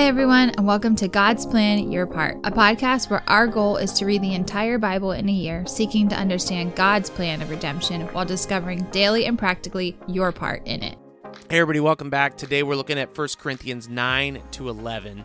[0.00, 3.92] Hi, everyone, and welcome to God's Plan Your Part, a podcast where our goal is
[3.92, 8.06] to read the entire Bible in a year, seeking to understand God's plan of redemption
[8.14, 10.96] while discovering daily and practically your part in it.
[11.50, 12.38] Hey, everybody, welcome back.
[12.38, 15.22] Today we're looking at 1 Corinthians 9 to 11.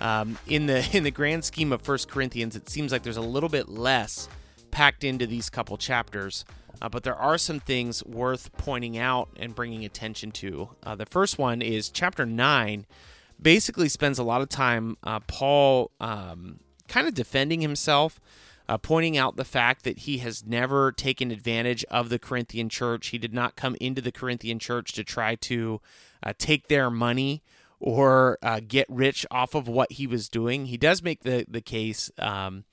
[0.00, 3.20] Um, in the in the grand scheme of 1 Corinthians, it seems like there's a
[3.20, 4.28] little bit less
[4.70, 6.44] packed into these couple chapters,
[6.80, 10.70] uh, but there are some things worth pointing out and bringing attention to.
[10.84, 12.86] Uh, the first one is chapter 9
[13.42, 18.20] basically spends a lot of time, uh, Paul, um, kind of defending himself.
[18.68, 23.08] Uh, pointing out the fact that he has never taken advantage of the Corinthian church.
[23.08, 25.80] He did not come into the Corinthian church to try to
[26.22, 27.42] uh, take their money
[27.80, 30.66] or uh, get rich off of what he was doing.
[30.66, 32.64] He does make the the case um,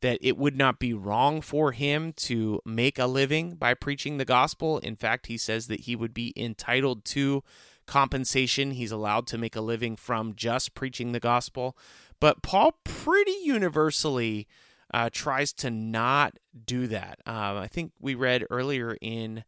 [0.00, 4.24] that it would not be wrong for him to make a living by preaching the
[4.24, 4.78] gospel.
[4.78, 7.44] In fact, he says that he would be entitled to
[7.86, 8.72] compensation.
[8.72, 11.76] He's allowed to make a living from just preaching the gospel.
[12.20, 14.46] But Paul pretty universally
[14.92, 17.18] uh, tries to not do that.
[17.26, 19.44] Um, I think we read earlier in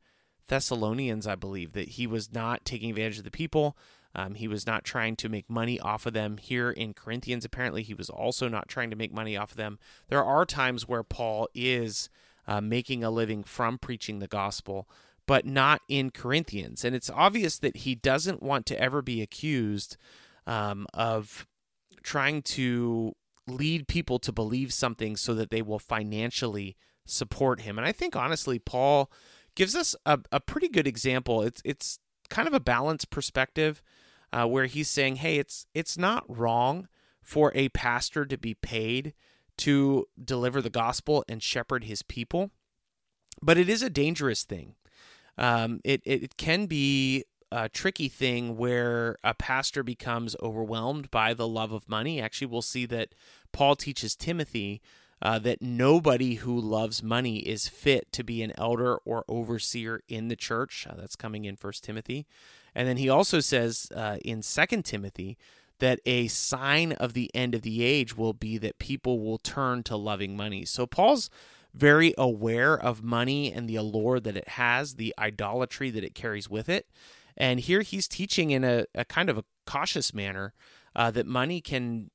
[0.48, 3.76] Thessalonians, I believe, that he was not taking advantage of the people.
[4.14, 6.38] Um, he was not trying to make money off of them.
[6.38, 9.78] Here in Corinthians, apparently, he was also not trying to make money off of them.
[10.08, 12.08] There are times where Paul is
[12.46, 14.88] uh, making a living from preaching the gospel,
[15.26, 16.84] but not in Corinthians.
[16.84, 19.96] And it's obvious that he doesn't want to ever be accused
[20.46, 21.46] um, of
[22.02, 23.14] trying to
[23.48, 27.78] lead people to believe something so that they will financially support him.
[27.78, 29.10] And I think honestly, Paul
[29.54, 31.42] gives us a, a pretty good example.
[31.42, 33.82] It's it's kind of a balanced perspective
[34.32, 36.88] uh, where he's saying, hey, it's it's not wrong
[37.22, 39.14] for a pastor to be paid
[39.58, 42.50] to deliver the gospel and shepherd his people,
[43.40, 44.74] but it is a dangerous thing
[45.38, 51.46] um, it, it can be a tricky thing where a pastor becomes overwhelmed by the
[51.46, 52.20] love of money.
[52.20, 53.14] Actually, we'll see that
[53.52, 54.82] Paul teaches Timothy
[55.22, 60.28] uh, that nobody who loves money is fit to be an elder or overseer in
[60.28, 60.86] the church.
[60.88, 62.26] Uh, that's coming in First Timothy,
[62.74, 65.38] and then he also says uh, in Second Timothy
[65.78, 69.82] that a sign of the end of the age will be that people will turn
[69.84, 70.64] to loving money.
[70.64, 71.30] So Paul's
[71.76, 76.48] very aware of money and the allure that it has, the idolatry that it carries
[76.48, 76.88] with it.
[77.36, 80.54] And here he's teaching in a, a kind of a cautious manner
[80.94, 82.10] uh, that money can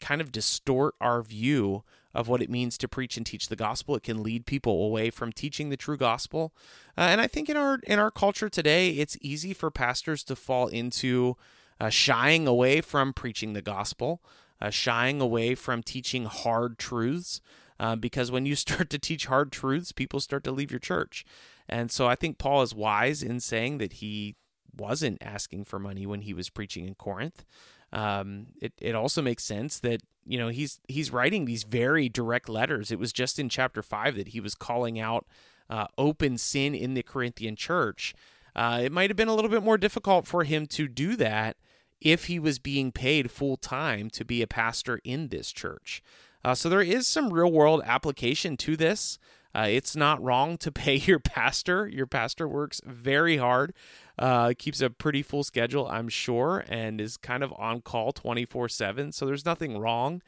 [0.00, 1.82] kind of distort our view
[2.14, 3.96] of what it means to preach and teach the gospel.
[3.96, 6.54] It can lead people away from teaching the true gospel.
[6.96, 10.36] Uh, and I think in our in our culture today, it's easy for pastors to
[10.36, 11.36] fall into
[11.80, 14.22] uh, shying away from preaching the gospel,
[14.60, 17.40] uh, shying away from teaching hard truths
[17.78, 21.24] uh, because when you start to teach hard truths, people start to leave your church.
[21.68, 24.36] And so I think Paul is wise in saying that he
[24.76, 27.44] wasn't asking for money when he was preaching in Corinth.
[27.92, 32.48] Um, it it also makes sense that you know he's he's writing these very direct
[32.48, 32.90] letters.
[32.90, 35.26] It was just in chapter five that he was calling out
[35.70, 38.14] uh, open sin in the Corinthian church.
[38.54, 41.56] Uh, it might have been a little bit more difficult for him to do that
[42.00, 46.02] if he was being paid full time to be a pastor in this church.
[46.46, 49.18] Uh, so there is some real world application to this.
[49.52, 51.88] Uh, it's not wrong to pay your pastor.
[51.88, 53.74] Your pastor works very hard,
[54.16, 58.68] uh, keeps a pretty full schedule, I'm sure, and is kind of on call 24
[58.68, 59.10] 7.
[59.10, 60.22] So there's nothing wrong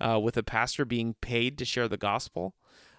[0.00, 2.54] uh, with a pastor being paid to share the gospel.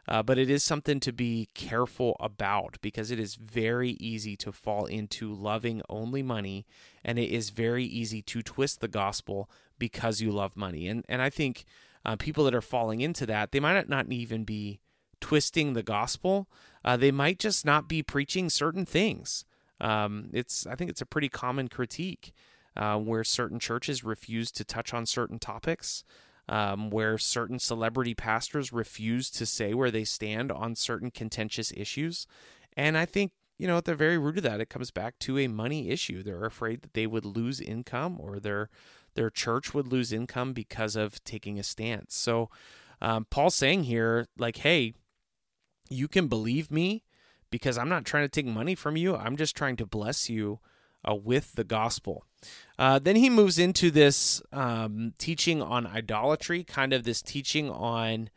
[0.07, 4.51] Uh, but it is something to be careful about because it is very easy to
[4.51, 6.65] fall into loving only money,
[7.05, 9.49] and it is very easy to twist the gospel
[9.79, 10.87] because you love money.
[10.87, 11.65] And and I think
[12.05, 14.79] uh, people that are falling into that, they might not even be
[15.19, 16.47] twisting the gospel.
[16.83, 19.45] Uh, they might just not be preaching certain things.
[19.81, 22.31] Um, it's I think it's a pretty common critique
[22.77, 26.03] uh, where certain churches refuse to touch on certain topics,
[26.47, 32.27] um, where certain celebrity pastors refuse to say where they stand on certain contentious issues,
[32.77, 35.37] and I think you know at the very root of that, it comes back to
[35.39, 36.23] a money issue.
[36.23, 38.69] They're afraid that they would lose income or their
[39.15, 42.15] their church would lose income because of taking a stance.
[42.15, 42.49] So
[43.01, 44.93] um, Paul's saying here, like, hey,
[45.89, 47.03] you can believe me
[47.49, 49.15] because I'm not trying to take money from you.
[49.15, 50.59] I'm just trying to bless you
[51.07, 52.25] uh, with the gospel.
[52.77, 58.29] Uh, then he moves into this um, teaching on idolatry, kind of this teaching on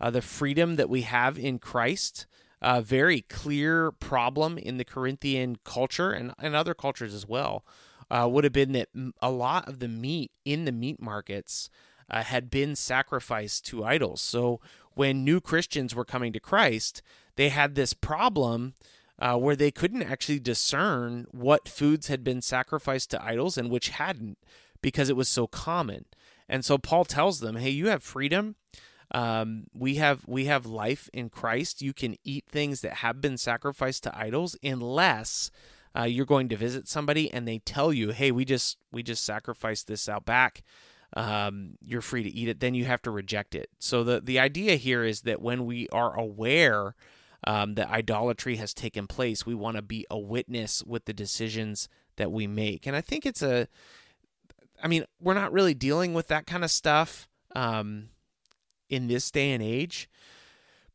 [0.00, 2.26] uh, the freedom that we have in Christ.
[2.62, 7.64] A very clear problem in the Corinthian culture and, and other cultures as well
[8.10, 8.88] uh, would have been that
[9.20, 11.70] a lot of the meat in the meat markets
[12.10, 14.20] uh, had been sacrificed to idols.
[14.20, 14.60] So
[14.94, 17.02] when new Christians were coming to Christ,
[17.36, 18.74] they had this problem
[19.18, 23.90] uh, where they couldn't actually discern what foods had been sacrificed to idols and which
[23.90, 24.38] hadn't,
[24.80, 26.04] because it was so common.
[26.48, 28.56] And so Paul tells them, "Hey, you have freedom.
[29.10, 31.82] Um, we have we have life in Christ.
[31.82, 35.50] You can eat things that have been sacrificed to idols, unless
[35.98, 39.24] uh, you're going to visit somebody and they tell you, "Hey, we just we just
[39.24, 40.62] sacrificed this out back."
[41.16, 42.60] Um, you're free to eat it.
[42.60, 43.70] Then you have to reject it.
[43.78, 46.94] So the the idea here is that when we are aware
[47.44, 51.88] um, that idolatry has taken place, we want to be a witness with the decisions
[52.16, 52.86] that we make.
[52.86, 53.68] And I think it's a,
[54.82, 58.08] I mean, we're not really dealing with that kind of stuff um,
[58.88, 60.08] in this day and age.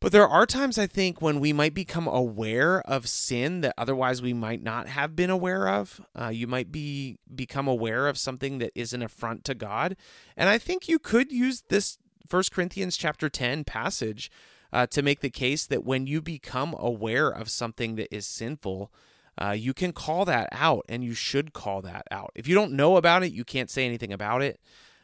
[0.02, 4.20] But there are times I think when we might become aware of sin that otherwise
[4.20, 6.02] we might not have been aware of.
[6.20, 9.96] Uh, you might be become aware of something that is an affront to God,
[10.36, 14.32] and I think you could use this First Corinthians chapter ten passage
[14.74, 18.92] uh, to make the case that when you become aware of something that is sinful,
[19.40, 22.32] uh, you can call that out and you should call that out.
[22.34, 24.60] If you don't know about it, you can't say anything about it.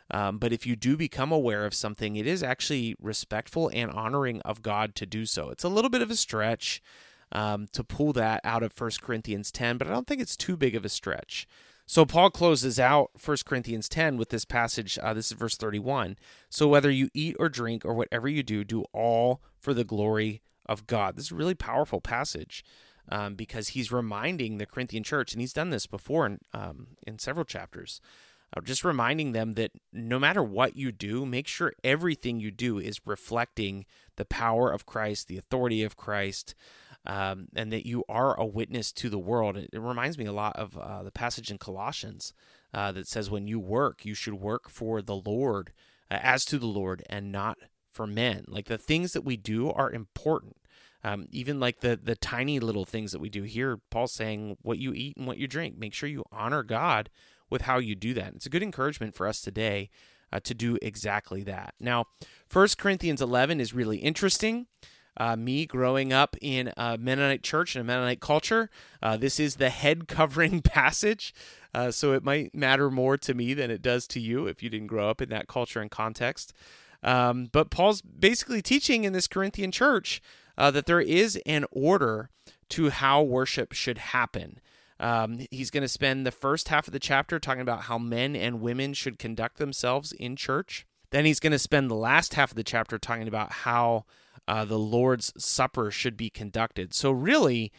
[0.09, 4.41] Um, but if you do become aware of something, it is actually respectful and honoring
[4.41, 5.49] of God to do so.
[5.49, 6.81] It's a little bit of a stretch
[7.31, 10.55] um, to pull that out of 1 Corinthians 10, but I don't think it's too
[10.55, 11.47] big of a stretch.
[11.85, 14.99] So Paul closes out 1 Corinthians 10 with this passage.
[15.01, 16.17] Uh, this is verse 31.
[16.49, 20.41] So whether you eat or drink or whatever you do, do all for the glory
[20.65, 21.15] of God.
[21.15, 22.63] This is a really powerful passage
[23.09, 27.19] um, because he's reminding the Corinthian church, and he's done this before in, um, in
[27.19, 28.01] several chapters,
[28.55, 32.77] uh, just reminding them that no matter what you do, make sure everything you do
[32.79, 33.85] is reflecting
[34.15, 36.55] the power of Christ, the authority of Christ
[37.07, 39.57] um, and that you are a witness to the world.
[39.57, 42.33] It, it reminds me a lot of uh, the passage in Colossians
[42.73, 45.71] uh, that says, when you work, you should work for the Lord,
[46.11, 47.57] uh, as to the Lord, and not
[47.89, 48.43] for men.
[48.47, 50.57] Like the things that we do are important.
[51.03, 54.79] Um, even like the the tiny little things that we do here, Paul's saying what
[54.79, 55.77] you eat and what you drink.
[55.77, 57.09] Make sure you honor God
[57.49, 58.33] with how you do that.
[58.35, 59.89] It's a good encouragement for us today
[60.31, 61.73] uh, to do exactly that.
[61.79, 62.05] Now,
[62.47, 64.67] First Corinthians 11 is really interesting
[65.17, 68.69] uh, me growing up in a Mennonite church and a Mennonite culture.
[69.01, 71.33] Uh, this is the head covering passage,
[71.73, 74.69] uh, so it might matter more to me than it does to you if you
[74.69, 76.53] didn't grow up in that culture and context.
[77.03, 80.21] Um, but Paul's basically teaching in this Corinthian church
[80.57, 82.29] uh, that there is an order
[82.69, 84.59] to how worship should happen.
[84.99, 88.35] Um, he's going to spend the first half of the chapter talking about how men
[88.35, 90.85] and women should conduct themselves in church.
[91.11, 94.05] Then he's going to spend the last half of the chapter talking about how
[94.47, 96.93] uh, the Lord's Supper should be conducted.
[96.93, 97.71] So, really,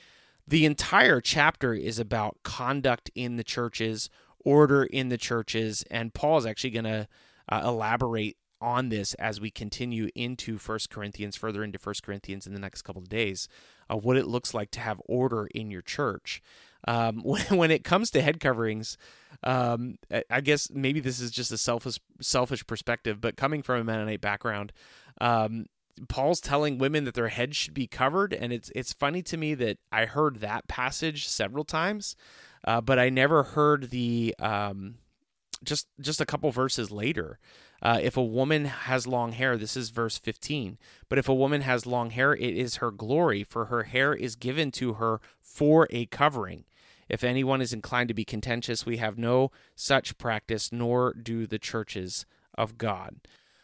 [0.46, 4.08] the entire chapter is about conduct in the churches,
[4.44, 7.08] order in the churches, and Paul is actually going to
[7.48, 12.54] uh, elaborate on this as we continue into First Corinthians, further into First Corinthians in
[12.54, 13.48] the next couple of days,
[13.90, 16.42] uh, what it looks like to have order in your church.
[16.86, 18.96] Um, when, when it comes to head coverings,
[19.42, 19.98] um,
[20.30, 24.20] I guess maybe this is just a selfish selfish perspective, but coming from a Mennonite
[24.20, 24.72] background,
[25.20, 25.66] um,
[26.08, 29.54] Paul's telling women that their heads should be covered, and it's it's funny to me
[29.54, 32.16] that I heard that passage several times,
[32.64, 34.96] uh, but I never heard the um,
[35.64, 37.38] just just a couple verses later.
[37.80, 40.78] Uh, if a woman has long hair, this is verse 15.
[41.08, 44.34] But if a woman has long hair, it is her glory, for her hair is
[44.34, 46.64] given to her for a covering.
[47.08, 51.58] If anyone is inclined to be contentious, we have no such practice, nor do the
[51.58, 52.26] churches
[52.56, 53.16] of God.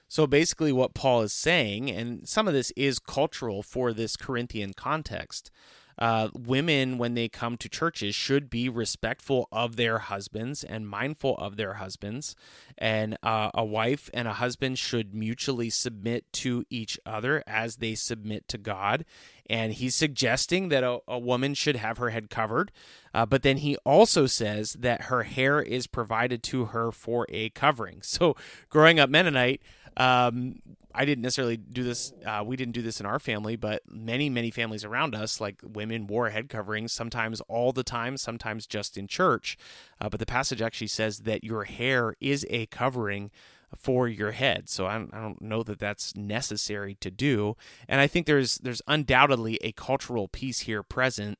[0.09, 4.73] So basically, what Paul is saying, and some of this is cultural for this Corinthian
[4.73, 5.51] context,
[5.99, 11.37] uh, women, when they come to churches, should be respectful of their husbands and mindful
[11.39, 12.35] of their husbands.
[12.77, 17.95] And uh, a wife and a husband should mutually submit to each other as they
[17.95, 19.05] submit to God.
[19.49, 22.73] And he's suggesting that a, a woman should have her head covered.
[23.13, 27.51] Uh, but then he also says that her hair is provided to her for a
[27.51, 28.03] covering.
[28.15, 28.37] So,
[28.71, 29.61] growing up Mennonite,
[29.97, 30.61] um,
[30.95, 32.13] I didn't necessarily do this.
[32.25, 35.61] Uh, we didn't do this in our family, but many, many families around us, like
[35.63, 39.59] women, wore head coverings, sometimes all the time, sometimes just in church.
[40.01, 43.31] Uh, but the passage actually says that your hair is a covering
[43.77, 44.69] for your head.
[44.69, 47.57] So I don't, I don't know that that's necessary to do.
[47.89, 51.39] And I think there's there's undoubtedly a cultural piece here present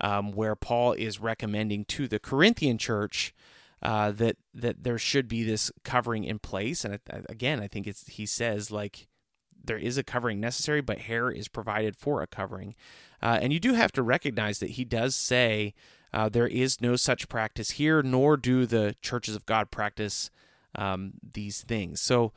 [0.00, 3.33] um, where Paul is recommending to the Corinthian church
[3.84, 6.84] uh, that that there should be this covering in place.
[6.84, 6.98] And
[7.28, 9.08] again, I think it's he says like
[9.62, 12.74] there is a covering necessary, but hair is provided for a covering.
[13.22, 15.74] Uh, and you do have to recognize that he does say
[16.12, 20.30] uh, there is no such practice here, nor do the churches of God practice
[20.74, 22.00] um, these things.
[22.00, 22.32] So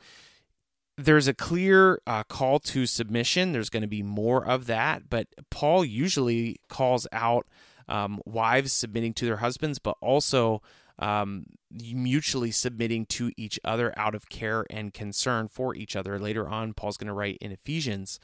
[0.96, 3.52] there's a clear uh, call to submission.
[3.52, 7.46] There's going to be more of that, but Paul usually calls out
[7.88, 10.60] um, wives submitting to their husbands, but also
[10.98, 16.18] um, mutually submitting to each other out of care and concern for each other.
[16.18, 18.18] Later on, Paul's going to write in Ephesians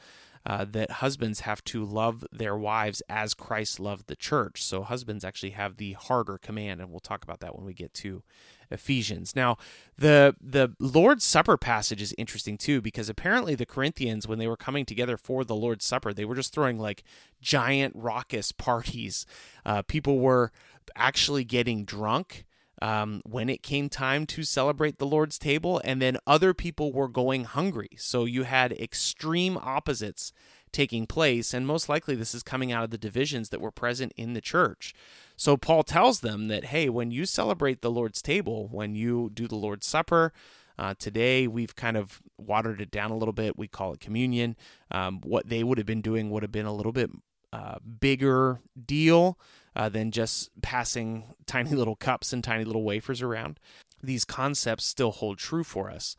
[0.45, 4.63] uh, that husbands have to love their wives as Christ loved the church.
[4.63, 7.93] So husbands actually have the harder command, and we'll talk about that when we get
[7.95, 8.21] to
[8.69, 9.35] Ephesians.
[9.35, 9.57] Now,
[9.97, 14.57] the the Lord's Supper passage is interesting too because apparently the Corinthians, when they were
[14.57, 17.03] coming together for the Lord's Supper, they were just throwing like
[17.41, 19.25] giant raucous parties.
[19.65, 20.51] Uh, people were
[20.95, 22.45] actually getting drunk
[22.85, 27.07] um, when it came time to celebrate the Lord's table, and then other people were
[27.07, 27.89] going hungry.
[27.97, 30.31] So you had extreme opposites
[30.71, 34.13] taking place, and most likely this is coming out of the divisions that were present
[34.17, 34.93] in the church.
[35.35, 39.47] So Paul tells them that, hey, when you celebrate the Lord's table, when you do
[39.47, 40.31] the Lord's Supper,
[40.77, 43.57] uh, today we've kind of watered it down a little bit.
[43.57, 44.55] We call it communion.
[44.91, 47.09] Um, what they would have been doing would have been a little bit
[47.51, 49.39] uh, bigger deal
[49.75, 53.59] uh, than just passing tiny little cups and tiny little wafers around.
[54.01, 56.15] These concepts still hold true for us.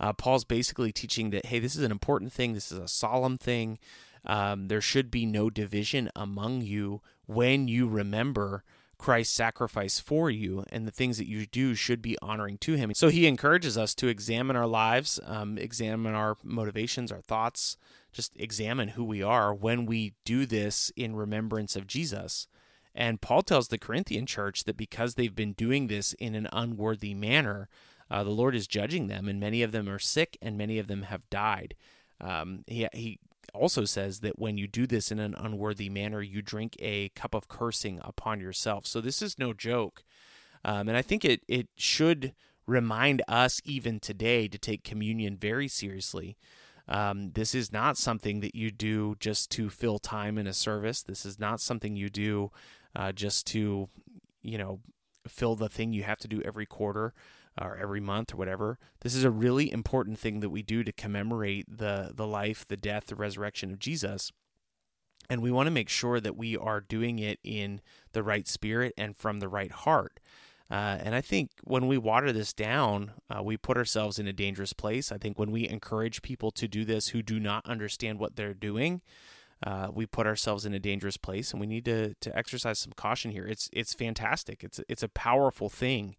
[0.00, 3.38] Uh, Paul's basically teaching that, hey, this is an important thing, this is a solemn
[3.38, 3.78] thing.
[4.26, 8.64] Um, there should be no division among you when you remember
[8.96, 12.94] Christ's sacrifice for you, and the things that you do should be honoring to Him.
[12.94, 17.76] So He encourages us to examine our lives, um, examine our motivations, our thoughts,
[18.12, 22.46] just examine who we are when we do this in remembrance of Jesus.
[22.94, 27.12] And Paul tells the Corinthian church that because they've been doing this in an unworthy
[27.12, 27.68] manner,
[28.10, 30.86] uh, the Lord is judging them, and many of them are sick, and many of
[30.86, 31.74] them have died.
[32.20, 33.18] Um, he, he
[33.52, 37.34] also says that when you do this in an unworthy manner, you drink a cup
[37.34, 38.86] of cursing upon yourself.
[38.86, 40.04] So this is no joke.
[40.64, 42.34] Um, and I think it, it should
[42.66, 46.36] remind us even today to take communion very seriously.
[46.88, 51.02] Um, this is not something that you do just to fill time in a service.
[51.02, 52.50] This is not something you do
[52.94, 53.88] uh, just to,
[54.42, 54.80] you know,
[55.26, 57.14] fill the thing you have to do every quarter
[57.60, 58.78] or every month or whatever.
[59.00, 62.76] This is a really important thing that we do to commemorate the the life, the
[62.76, 64.32] death, the resurrection of Jesus.
[65.30, 67.80] And we want to make sure that we are doing it in
[68.12, 70.20] the right spirit and from the right heart.
[70.70, 74.32] Uh, and I think when we water this down, uh, we put ourselves in a
[74.32, 75.12] dangerous place.
[75.12, 78.54] I think when we encourage people to do this who do not understand what they're
[78.54, 79.02] doing,
[79.64, 82.92] uh, we put ourselves in a dangerous place, and we need to to exercise some
[82.92, 83.46] caution here.
[83.46, 84.62] It's it's fantastic.
[84.62, 86.16] It's it's a powerful thing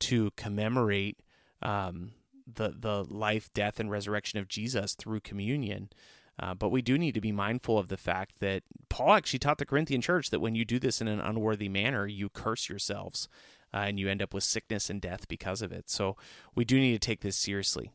[0.00, 1.18] to commemorate
[1.60, 2.12] um,
[2.52, 5.90] the the life, death, and resurrection of Jesus through communion.
[6.38, 9.58] Uh, but we do need to be mindful of the fact that Paul actually taught
[9.58, 13.28] the Corinthian church that when you do this in an unworthy manner, you curse yourselves
[13.72, 15.88] uh, and you end up with sickness and death because of it.
[15.88, 16.16] So
[16.56, 17.92] we do need to take this seriously.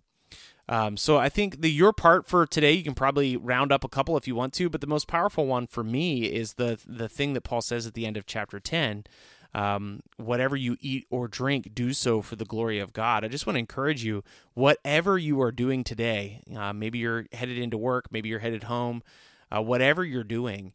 [0.68, 3.90] Um, so I think the your part for today, you can probably round up a
[3.90, 7.10] couple if you want to, but the most powerful one for me is the the
[7.10, 9.06] thing that Paul says at the end of chapter ten.
[9.52, 13.26] Um, whatever you eat or drink, do so for the glory of God.
[13.26, 17.58] I just want to encourage you, whatever you are doing today, uh, maybe you're headed
[17.58, 19.02] into work, maybe you're headed home,
[19.52, 20.74] uh, whatever you're doing,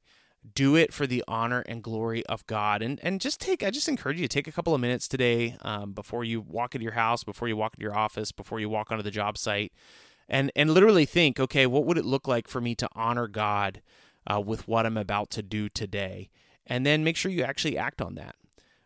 [0.52, 2.82] do it for the honor and glory of God.
[2.82, 5.56] And and just take, I just encourage you to take a couple of minutes today
[5.62, 8.68] um, before you walk into your house, before you walk into your office, before you
[8.68, 9.72] walk onto the job site,
[10.28, 13.80] and and literally think, okay, what would it look like for me to honor God
[14.26, 16.30] uh, with what I'm about to do today?
[16.66, 18.36] And then make sure you actually act on that.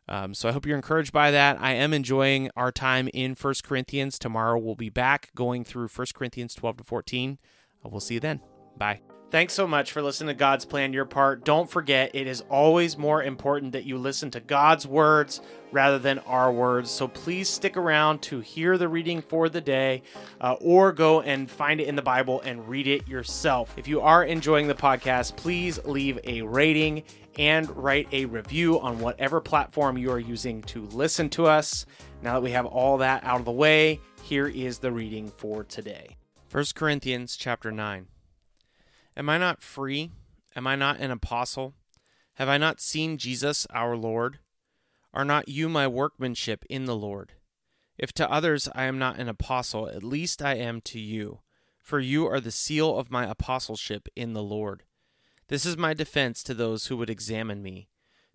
[0.08, 1.60] Um, so I hope you're encouraged by that.
[1.60, 4.18] I am enjoying our time in First Corinthians.
[4.18, 7.38] Tomorrow we'll be back going through First Corinthians 12 to 14.
[7.84, 8.40] Uh, we'll see you then.
[8.78, 9.00] Bye.
[9.30, 11.44] Thanks so much for listening to God's Plan Your Part.
[11.44, 16.20] Don't forget, it is always more important that you listen to God's words rather than
[16.20, 16.90] our words.
[16.90, 20.02] So please stick around to hear the reading for the day
[20.40, 23.74] uh, or go and find it in the Bible and read it yourself.
[23.76, 27.02] If you are enjoying the podcast, please leave a rating
[27.38, 31.84] and write a review on whatever platform you are using to listen to us.
[32.22, 35.64] Now that we have all that out of the way, here is the reading for
[35.64, 36.16] today.
[36.50, 38.06] 1 Corinthians chapter 9.
[39.18, 40.12] Am I not free?
[40.54, 41.74] Am I not an apostle?
[42.34, 44.38] Have I not seen Jesus our Lord?
[45.12, 47.32] Are not you my workmanship in the Lord?
[47.98, 51.40] If to others I am not an apostle, at least I am to you,
[51.82, 54.84] for you are the seal of my apostleship in the Lord.
[55.48, 57.88] This is my defense to those who would examine me.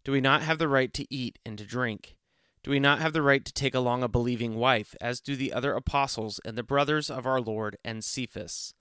[0.03, 2.17] Do we not have the right to eat and to drink?
[2.61, 5.53] Do we not have the right to take along a believing wife, as do the
[5.53, 8.73] other apostles and the brothers of our Lord and Cephas?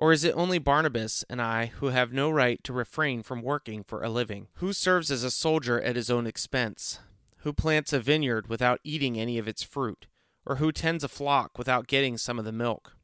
[0.00, 3.84] Or is it only Barnabas and I who have no right to refrain from working
[3.84, 4.48] for a living?
[4.54, 7.00] Who serves as a soldier at his own expense?
[7.40, 10.06] Who plants a vineyard without eating any of its fruit?
[10.46, 12.96] Or who tends a flock without getting some of the milk?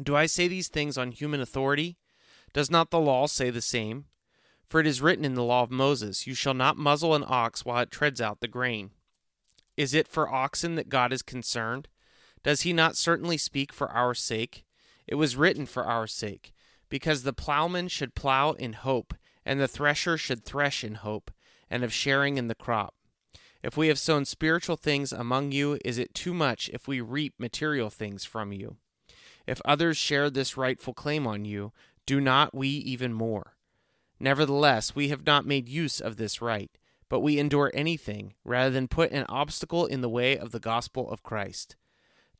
[0.00, 1.96] Do I say these things on human authority?
[2.52, 4.04] Does not the law say the same?
[4.62, 7.64] For it is written in the law of Moses, You shall not muzzle an ox
[7.64, 8.90] while it treads out the grain.
[9.74, 11.88] Is it for oxen that God is concerned?
[12.42, 14.66] Does he not certainly speak for our sake?
[15.06, 16.52] It was written for our sake,
[16.88, 21.30] because the plowman should plow in hope, and the thresher should thresh in hope,
[21.70, 22.94] and of sharing in the crop.
[23.62, 27.34] If we have sown spiritual things among you, is it too much if we reap
[27.38, 28.76] material things from you?
[29.46, 31.72] If others share this rightful claim on you,
[32.06, 33.56] do not we even more?
[34.20, 36.70] Nevertheless, we have not made use of this right,
[37.08, 41.10] but we endure anything rather than put an obstacle in the way of the gospel
[41.10, 41.76] of Christ.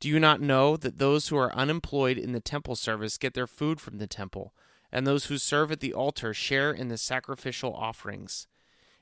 [0.04, 3.46] Do you not know that those who are unemployed in the temple service get their
[3.46, 4.52] food from the temple,
[4.92, 8.46] and those who serve at the altar share in the sacrificial offerings?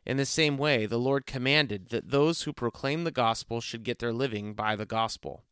[0.06, 3.98] In the same way, the Lord commanded that those who proclaim the gospel should get
[3.98, 5.42] their living by the gospel.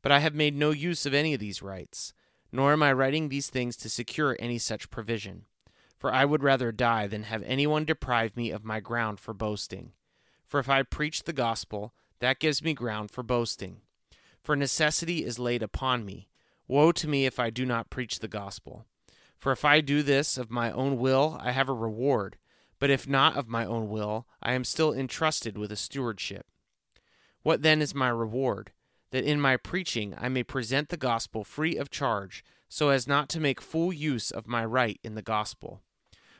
[0.00, 2.14] But I have made no use of any of these rights,
[2.52, 5.46] nor am I writing these things to secure any such provision.
[5.96, 9.90] For I would rather die than have anyone deprive me of my ground for boasting.
[10.46, 13.80] For if I preach the gospel, that gives me ground for boasting.
[14.48, 16.30] For necessity is laid upon me.
[16.66, 18.86] Woe to me if I do not preach the gospel.
[19.36, 22.38] For if I do this of my own will, I have a reward,
[22.78, 26.46] but if not of my own will, I am still entrusted with a stewardship.
[27.42, 28.72] What then is my reward?
[29.10, 33.28] that in my preaching I may present the gospel free of charge, so as not
[33.28, 35.82] to make full use of my right in the gospel.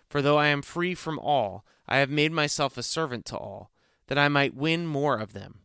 [0.08, 3.70] For though I am free from all, I have made myself a servant to all,
[4.06, 5.64] that I might win more of them.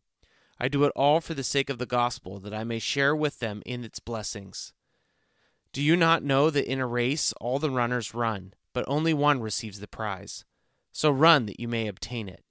[0.63, 3.39] I do it all for the sake of the gospel, that I may share with
[3.39, 4.73] them in its blessings.
[5.73, 9.41] Do you not know that in a race all the runners run, but only one
[9.41, 10.45] receives the prize?
[10.91, 12.43] So run that you may obtain it.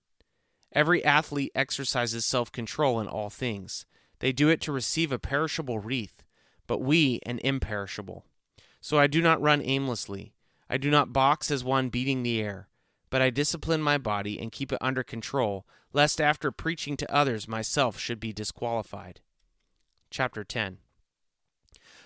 [0.72, 3.86] Every athlete exercises self control in all things.
[4.18, 6.24] They do it to receive a perishable wreath,
[6.66, 8.24] but we an imperishable.
[8.80, 10.32] So I do not run aimlessly.
[10.68, 12.66] I do not box as one beating the air,
[13.08, 17.48] but I discipline my body and keep it under control, lest after preaching to others
[17.48, 19.20] myself should be disqualified.
[20.10, 20.78] Chapter 10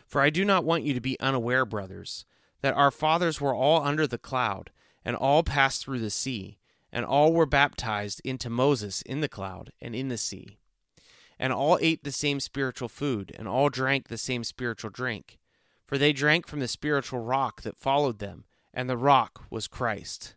[0.07, 2.25] For I do not want you to be unaware, brothers,
[2.63, 4.71] that our fathers were all under the cloud,
[5.05, 6.59] and all passed through the sea
[6.95, 10.59] and all were baptized into Moses in the cloud and in the sea.
[11.41, 15.41] And all ate the same spiritual food, and all drank the same spiritual drink.
[15.85, 20.37] For they drank from the spiritual rock that followed them, and the rock was Christ.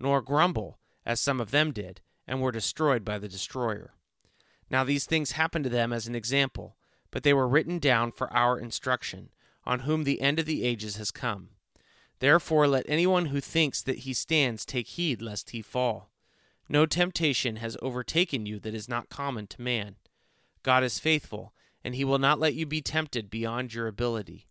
[0.00, 3.94] nor grumble as some of them did, and were destroyed by the destroyer.
[4.70, 6.76] Now these things happened to them as an example,
[7.10, 9.30] but they were written down for our instruction,
[9.64, 11.50] on whom the end of the ages has come.
[12.20, 16.10] Therefore, let anyone who thinks that he stands take heed lest he fall.
[16.68, 19.96] No temptation has overtaken you that is not common to man.
[20.62, 24.48] God is faithful, and he will not let you be tempted beyond your ability.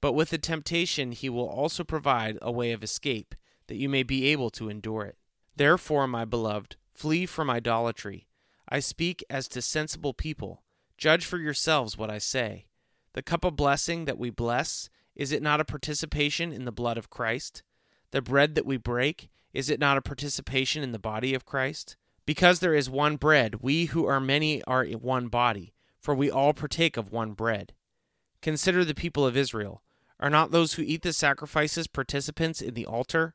[0.00, 3.34] But with the temptation, he will also provide a way of escape,
[3.68, 5.16] that you may be able to endure it.
[5.54, 8.26] Therefore, my beloved, flee from idolatry.
[8.68, 10.62] I speak as to sensible people.
[10.98, 12.66] Judge for yourselves what I say.
[13.12, 16.98] The cup of blessing that we bless, is it not a participation in the blood
[16.98, 17.62] of Christ?
[18.10, 21.96] The bread that we break, is it not a participation in the body of Christ?
[22.26, 26.52] Because there is one bread, we who are many are one body, for we all
[26.52, 27.72] partake of one bread.
[28.42, 29.82] Consider the people of Israel.
[30.20, 33.34] Are not those who eat the sacrifices participants in the altar?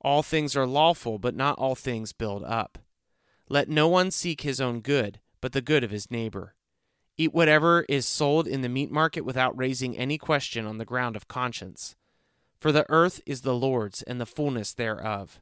[0.00, 2.78] All things are lawful, but not all things build up.
[3.48, 6.54] Let no one seek his own good, but the good of his neighbor.
[7.18, 11.16] Eat whatever is sold in the meat market without raising any question on the ground
[11.16, 11.96] of conscience.
[12.58, 15.40] For the earth is the Lord's and the fullness thereof.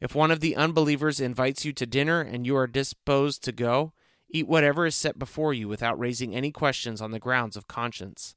[0.00, 3.92] If one of the unbelievers invites you to dinner and you are disposed to go,
[4.28, 8.34] eat whatever is set before you without raising any questions on the grounds of conscience.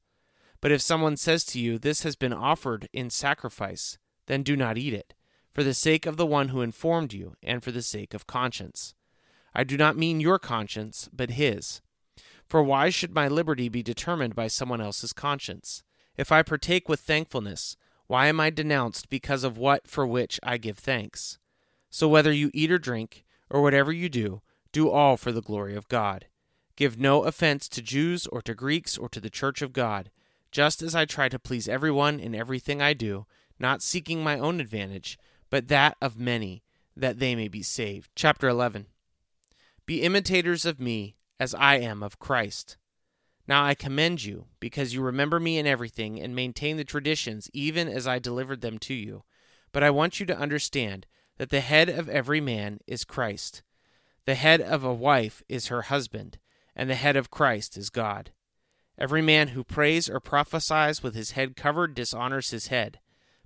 [0.60, 4.78] But if someone says to you, This has been offered in sacrifice, then do not
[4.78, 5.14] eat it,
[5.56, 8.94] for the sake of the one who informed you, and for the sake of conscience.
[9.54, 11.80] I do not mean your conscience, but his.
[12.46, 15.82] For why should my liberty be determined by someone else's conscience?
[16.14, 20.58] If I partake with thankfulness, why am I denounced because of what for which I
[20.58, 21.38] give thanks?
[21.88, 24.42] So whether you eat or drink, or whatever you do,
[24.72, 26.26] do all for the glory of God.
[26.76, 30.10] Give no offense to Jews or to Greeks or to the church of God,
[30.52, 33.24] just as I try to please everyone in everything I do,
[33.58, 35.18] not seeking my own advantage,
[35.56, 36.62] but that of many,
[36.94, 38.10] that they may be saved.
[38.14, 38.88] Chapter 11
[39.86, 42.76] Be imitators of me, as I am of Christ.
[43.48, 47.88] Now I commend you, because you remember me in everything and maintain the traditions even
[47.88, 49.22] as I delivered them to you.
[49.72, 51.06] But I want you to understand
[51.38, 53.62] that the head of every man is Christ.
[54.26, 56.36] The head of a wife is her husband,
[56.74, 58.30] and the head of Christ is God.
[58.98, 63.00] Every man who prays or prophesies with his head covered dishonors his head,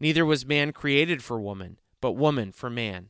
[0.00, 3.08] Neither was man created for woman, but woman for man.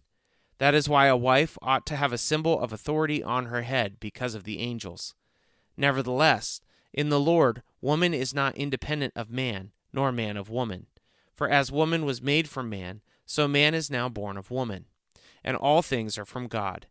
[0.59, 4.01] That is why a wife ought to have a symbol of authority on her head
[4.01, 5.14] because of the angels.
[5.77, 6.61] Nevertheless,
[6.92, 10.87] in the Lord, woman is not independent of man, nor man of woman.
[11.35, 14.87] For as woman was made from man, so man is now born of woman.
[15.44, 16.87] And all things are from God.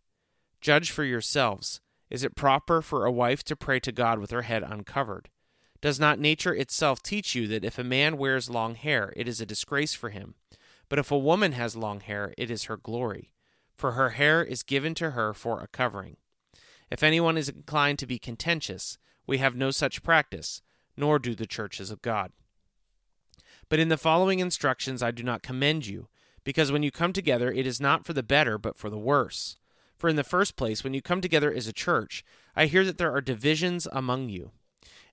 [0.61, 1.81] Judge for yourselves.
[2.09, 5.29] Is it proper for a wife to pray to God with her head uncovered?
[5.79, 9.39] Does not nature itself teach you that if a man wears long hair, it is
[9.39, 10.35] a disgrace for him?
[10.89, 13.31] But if a woman has long hair, it is her glory,
[13.75, 16.17] for her hair is given to her for a covering.
[16.89, 20.61] If anyone is inclined to be contentious, we have no such practice,
[20.95, 22.31] nor do the churches of God.
[23.69, 26.07] But in the following instructions I do not commend you,
[26.43, 29.57] because when you come together, it is not for the better, but for the worse.
[29.97, 32.23] For in the first place, when you come together as a church,
[32.55, 34.51] I hear that there are divisions among you.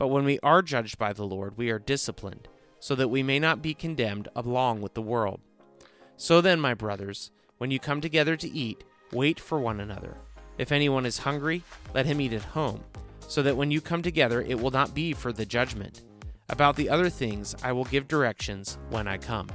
[0.00, 3.38] But when we are judged by the Lord, we are disciplined, so that we may
[3.38, 5.40] not be condemned along with the world.
[6.16, 8.82] So then, my brothers, when you come together to eat,
[9.12, 10.16] wait for one another.
[10.56, 12.80] If anyone is hungry, let him eat at home,
[13.28, 16.00] so that when you come together, it will not be for the judgment.
[16.48, 19.50] About the other things, I will give directions when I come.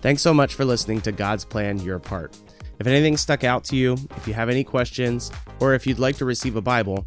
[0.00, 2.38] Thanks so much for listening to God's Plan Your Part.
[2.78, 6.16] If anything stuck out to you, if you have any questions, or if you'd like
[6.16, 7.06] to receive a Bible,